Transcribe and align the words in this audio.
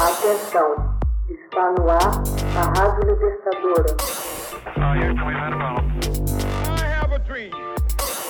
Atenção, 0.00 0.96
está 1.28 1.72
no 1.72 1.90
ar 1.90 2.22
a 2.56 2.62
Rádio 2.78 3.10
Libertadora. 3.10 3.96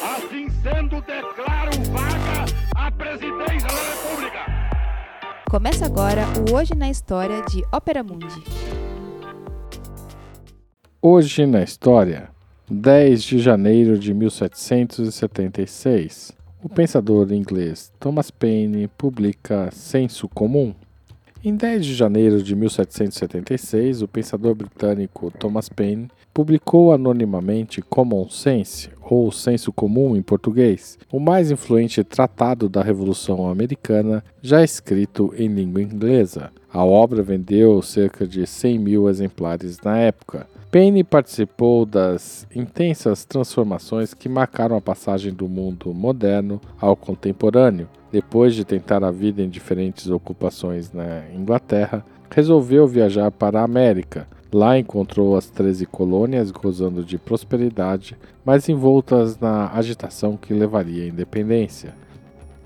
Assim 0.02 0.48
sendo, 0.62 1.02
declaro 1.02 1.72
vaga 1.92 2.46
a 2.74 2.90
presidência 2.90 3.68
da 3.68 3.82
República. 3.92 4.46
Começa 5.50 5.84
agora 5.84 6.24
o 6.38 6.54
Hoje 6.54 6.74
na 6.74 6.88
História 6.88 7.42
de 7.42 7.62
Ópera 7.70 8.02
Mundi. 8.02 8.42
Hoje 11.02 11.44
na 11.44 11.62
História, 11.62 12.30
10 12.70 13.22
de 13.22 13.38
janeiro 13.40 13.98
de 13.98 14.14
1776, 14.14 16.32
o 16.62 16.68
pensador 16.70 17.30
inglês 17.30 17.92
Thomas 18.00 18.30
Paine 18.30 18.88
publica 18.88 19.70
Senso 19.70 20.26
Comum. 20.30 20.74
Em 21.48 21.56
10 21.56 21.86
de 21.86 21.94
janeiro 21.94 22.42
de 22.42 22.54
1776, 22.54 24.02
o 24.02 24.06
pensador 24.06 24.54
britânico 24.54 25.30
Thomas 25.30 25.66
Paine 25.66 26.08
publicou 26.34 26.92
anonimamente 26.92 27.80
Common 27.80 28.28
Sense, 28.28 28.90
ou 29.00 29.32
Senso 29.32 29.72
Comum 29.72 30.14
em 30.14 30.20
português, 30.20 30.98
o 31.10 31.18
mais 31.18 31.50
influente 31.50 32.04
tratado 32.04 32.68
da 32.68 32.82
Revolução 32.82 33.48
Americana 33.48 34.22
já 34.42 34.62
escrito 34.62 35.32
em 35.38 35.48
língua 35.48 35.80
inglesa. 35.80 36.50
A 36.70 36.84
obra 36.84 37.22
vendeu 37.22 37.80
cerca 37.80 38.26
de 38.26 38.46
100 38.46 38.78
mil 38.78 39.08
exemplares 39.08 39.78
na 39.82 39.96
época. 39.96 40.46
Paine 40.70 41.02
participou 41.02 41.86
das 41.86 42.46
intensas 42.54 43.24
transformações 43.24 44.12
que 44.12 44.28
marcaram 44.28 44.76
a 44.76 44.82
passagem 44.82 45.32
do 45.32 45.48
mundo 45.48 45.94
moderno 45.94 46.60
ao 46.78 46.94
contemporâneo. 46.94 47.88
Depois 48.10 48.54
de 48.54 48.64
tentar 48.64 49.04
a 49.04 49.10
vida 49.10 49.42
em 49.42 49.48
diferentes 49.48 50.08
ocupações 50.08 50.92
na 50.92 51.24
Inglaterra, 51.34 52.04
resolveu 52.30 52.86
viajar 52.86 53.30
para 53.30 53.60
a 53.60 53.64
América. 53.64 54.26
Lá 54.52 54.78
encontrou 54.78 55.36
as 55.36 55.50
13 55.50 55.84
colônias 55.84 56.50
gozando 56.50 57.04
de 57.04 57.18
prosperidade, 57.18 58.16
mas 58.44 58.68
envoltas 58.68 59.38
na 59.38 59.70
agitação 59.74 60.38
que 60.38 60.54
levaria 60.54 61.04
à 61.04 61.08
independência. 61.08 61.94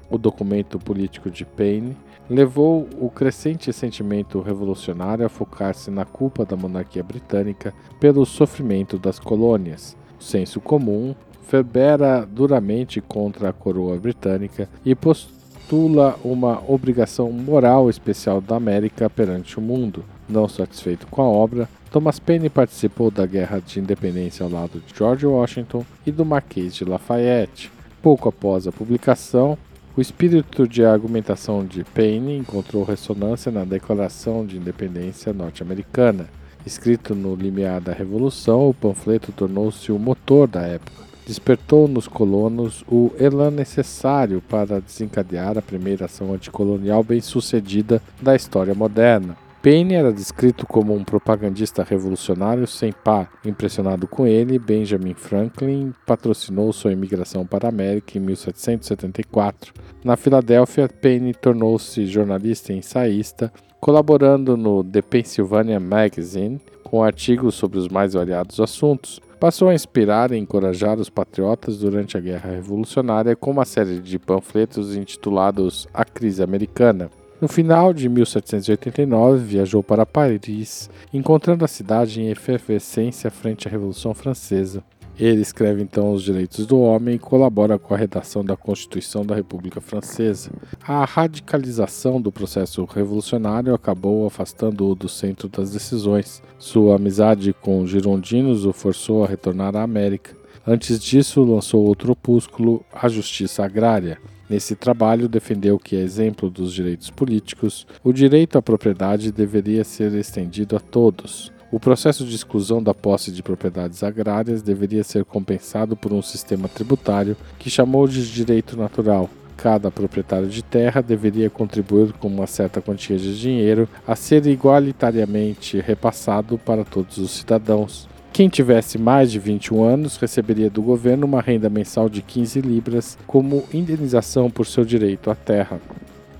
O 0.08 0.16
documento 0.16 0.78
político 0.78 1.28
de 1.28 1.44
Paine 1.44 1.96
levou 2.30 2.88
o 3.00 3.10
crescente 3.10 3.72
sentimento 3.72 4.40
revolucionário 4.40 5.26
a 5.26 5.28
focar-se 5.28 5.90
na 5.90 6.04
culpa 6.04 6.44
da 6.44 6.56
monarquia 6.56 7.02
britânica 7.02 7.74
pelo 7.98 8.24
sofrimento 8.24 8.96
das 8.96 9.18
colônias. 9.18 9.96
O 10.20 10.22
senso 10.22 10.60
comum 10.60 11.16
ferbera 11.46 12.26
duramente 12.26 13.00
contra 13.00 13.50
a 13.50 13.52
coroa 13.52 13.96
britânica 13.96 14.68
e 14.84 14.94
postula 14.94 16.16
uma 16.24 16.62
obrigação 16.66 17.30
moral 17.30 17.90
especial 17.90 18.40
da 18.40 18.56
América 18.56 19.10
perante 19.10 19.58
o 19.58 19.62
mundo. 19.62 20.04
Não 20.28 20.48
satisfeito 20.48 21.06
com 21.06 21.22
a 21.22 21.26
obra, 21.26 21.68
Thomas 21.90 22.18
Paine 22.18 22.48
participou 22.48 23.10
da 23.10 23.26
Guerra 23.26 23.60
de 23.60 23.78
Independência 23.78 24.44
ao 24.44 24.50
lado 24.50 24.80
de 24.80 24.96
George 24.96 25.26
Washington 25.26 25.84
e 26.06 26.10
do 26.10 26.24
Marquês 26.24 26.74
de 26.74 26.86
Lafayette. 26.86 27.70
Pouco 28.00 28.30
após 28.30 28.66
a 28.66 28.72
publicação, 28.72 29.58
o 29.94 30.00
espírito 30.00 30.66
de 30.66 30.82
argumentação 30.82 31.66
de 31.66 31.84
Paine 31.84 32.38
encontrou 32.38 32.82
ressonância 32.82 33.52
na 33.52 33.62
Declaração 33.62 34.46
de 34.46 34.56
Independência 34.56 35.34
norte-americana. 35.34 36.30
Escrito 36.64 37.14
no 37.14 37.34
limiar 37.34 37.78
da 37.78 37.92
Revolução, 37.92 38.70
o 38.70 38.72
panfleto 38.74 39.30
tornou-se 39.32 39.92
o 39.92 39.98
motor 39.98 40.48
da 40.48 40.62
época. 40.62 41.11
Despertou 41.26 41.86
nos 41.86 42.08
colonos 42.08 42.84
o 42.88 43.12
elan 43.18 43.50
necessário 43.50 44.42
para 44.48 44.80
desencadear 44.80 45.56
a 45.56 45.62
primeira 45.62 46.06
ação 46.06 46.32
anticolonial 46.34 47.04
bem-sucedida 47.04 48.02
da 48.20 48.34
história 48.34 48.74
moderna. 48.74 49.36
Paine 49.62 49.94
era 49.94 50.12
descrito 50.12 50.66
como 50.66 50.92
um 50.92 51.04
propagandista 51.04 51.84
revolucionário 51.84 52.66
sem 52.66 52.90
par. 52.90 53.30
Impressionado 53.44 54.08
com 54.08 54.26
ele, 54.26 54.58
Benjamin 54.58 55.14
Franklin 55.14 55.94
patrocinou 56.04 56.72
sua 56.72 56.90
imigração 56.90 57.46
para 57.46 57.68
a 57.68 57.70
América 57.70 58.18
em 58.18 58.20
1774. 58.20 59.72
Na 60.02 60.16
Filadélfia, 60.16 60.88
Paine 60.88 61.32
tornou-se 61.32 62.04
jornalista 62.06 62.72
e 62.72 62.78
ensaísta, 62.78 63.52
colaborando 63.80 64.56
no 64.56 64.82
The 64.82 65.00
Pennsylvania 65.00 65.78
Magazine 65.78 66.60
com 66.82 67.04
artigos 67.04 67.54
sobre 67.54 67.78
os 67.78 67.86
mais 67.86 68.14
variados 68.14 68.58
assuntos. 68.58 69.20
Passou 69.42 69.70
a 69.70 69.74
inspirar 69.74 70.30
e 70.30 70.38
encorajar 70.38 71.00
os 71.00 71.10
patriotas 71.10 71.76
durante 71.78 72.16
a 72.16 72.20
Guerra 72.20 72.52
Revolucionária 72.52 73.34
com 73.34 73.50
uma 73.50 73.64
série 73.64 73.98
de 73.98 74.16
panfletos 74.16 74.94
intitulados 74.94 75.88
A 75.92 76.04
Crise 76.04 76.44
Americana. 76.44 77.10
No 77.40 77.48
final 77.48 77.92
de 77.92 78.08
1789, 78.08 79.44
viajou 79.44 79.82
para 79.82 80.06
Paris, 80.06 80.88
encontrando 81.12 81.64
a 81.64 81.68
cidade 81.68 82.20
em 82.20 82.30
efervescência 82.30 83.32
frente 83.32 83.66
à 83.66 83.70
Revolução 83.72 84.14
Francesa. 84.14 84.84
Ele 85.18 85.42
escreve 85.42 85.82
então 85.82 86.12
Os 86.12 86.22
Direitos 86.22 86.66
do 86.66 86.80
Homem 86.80 87.16
e 87.16 87.18
colabora 87.18 87.78
com 87.78 87.92
a 87.94 87.96
redação 87.96 88.44
da 88.44 88.56
Constituição 88.56 89.24
da 89.24 89.34
República 89.34 89.80
Francesa. 89.80 90.50
A 90.86 91.04
radicalização 91.04 92.20
do 92.20 92.32
processo 92.32 92.84
revolucionário 92.84 93.74
acabou 93.74 94.26
afastando-o 94.26 94.94
do 94.94 95.08
centro 95.08 95.48
das 95.48 95.70
decisões. 95.70 96.42
Sua 96.58 96.96
amizade 96.96 97.52
com 97.52 97.86
girondinos 97.86 98.64
o 98.64 98.72
forçou 98.72 99.22
a 99.22 99.28
retornar 99.28 99.76
à 99.76 99.82
América. 99.82 100.34
Antes 100.66 100.98
disso, 100.98 101.42
lançou 101.42 101.84
outro 101.84 102.12
opúsculo, 102.12 102.84
A 102.92 103.08
Justiça 103.08 103.64
Agrária. 103.64 104.18
Nesse 104.48 104.76
trabalho, 104.76 105.28
defendeu 105.28 105.78
que, 105.78 105.96
a 105.96 106.00
exemplo 106.00 106.48
dos 106.48 106.72
direitos 106.72 107.10
políticos, 107.10 107.86
o 108.02 108.12
direito 108.12 108.56
à 108.56 108.62
propriedade 108.62 109.32
deveria 109.32 109.82
ser 109.82 110.14
estendido 110.14 110.76
a 110.76 110.80
todos. 110.80 111.51
O 111.72 111.80
processo 111.80 112.26
de 112.26 112.36
exclusão 112.36 112.82
da 112.82 112.92
posse 112.92 113.32
de 113.32 113.42
propriedades 113.42 114.02
agrárias 114.02 114.60
deveria 114.60 115.02
ser 115.02 115.24
compensado 115.24 115.96
por 115.96 116.12
um 116.12 116.20
sistema 116.20 116.68
tributário 116.68 117.34
que 117.58 117.70
chamou 117.70 118.06
de 118.06 118.30
direito 118.30 118.76
natural. 118.76 119.30
Cada 119.56 119.90
proprietário 119.90 120.48
de 120.48 120.62
terra 120.62 121.00
deveria 121.00 121.48
contribuir 121.48 122.12
com 122.12 122.28
uma 122.28 122.46
certa 122.46 122.82
quantia 122.82 123.16
de 123.16 123.40
dinheiro 123.40 123.88
a 124.06 124.14
ser 124.14 124.44
igualitariamente 124.44 125.80
repassado 125.80 126.58
para 126.58 126.84
todos 126.84 127.16
os 127.16 127.30
cidadãos. 127.30 128.06
Quem 128.34 128.50
tivesse 128.50 128.98
mais 128.98 129.32
de 129.32 129.38
21 129.38 129.82
anos 129.82 130.18
receberia 130.18 130.68
do 130.68 130.82
governo 130.82 131.26
uma 131.26 131.40
renda 131.40 131.70
mensal 131.70 132.06
de 132.06 132.20
15 132.20 132.60
libras 132.60 133.16
como 133.26 133.64
indenização 133.72 134.50
por 134.50 134.66
seu 134.66 134.84
direito 134.84 135.30
à 135.30 135.34
terra. 135.34 135.80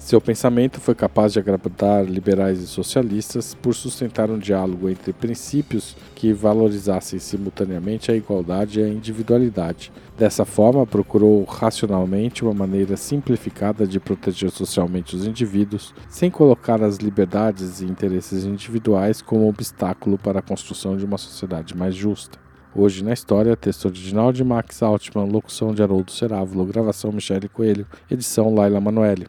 Seu 0.02 0.20
pensamento 0.20 0.80
foi 0.80 0.96
capaz 0.96 1.32
de 1.32 1.38
agradar 1.38 2.04
liberais 2.04 2.58
e 2.58 2.66
socialistas 2.66 3.54
por 3.54 3.72
sustentar 3.72 4.30
um 4.30 4.38
diálogo 4.38 4.88
entre 4.88 5.12
princípios 5.12 5.96
que 6.16 6.32
valorizassem 6.32 7.20
simultaneamente 7.20 8.10
a 8.10 8.16
igualdade 8.16 8.80
e 8.80 8.82
a 8.82 8.88
individualidade. 8.88 9.92
Dessa 10.18 10.44
forma, 10.44 10.84
procurou 10.84 11.44
racionalmente 11.44 12.42
uma 12.42 12.52
maneira 12.52 12.96
simplificada 12.96 13.86
de 13.86 14.00
proteger 14.00 14.50
socialmente 14.50 15.14
os 15.14 15.24
indivíduos, 15.24 15.94
sem 16.08 16.32
colocar 16.32 16.82
as 16.82 16.96
liberdades 16.96 17.80
e 17.80 17.84
interesses 17.84 18.44
individuais 18.44 19.22
como 19.22 19.48
obstáculo 19.48 20.18
para 20.18 20.40
a 20.40 20.42
construção 20.42 20.96
de 20.96 21.04
uma 21.04 21.16
sociedade 21.16 21.76
mais 21.76 21.94
justa. 21.94 22.40
Hoje 22.74 23.04
na 23.04 23.12
história, 23.12 23.56
texto 23.56 23.84
original 23.84 24.32
de 24.32 24.42
Max 24.42 24.82
Altman, 24.82 25.26
locução 25.26 25.72
de 25.72 25.80
Haroldo 25.80 26.10
Cerávulo, 26.10 26.66
gravação 26.66 27.12
Michele 27.12 27.48
Coelho, 27.48 27.86
edição 28.10 28.52
Laila 28.52 28.80
Manoeli. 28.80 29.28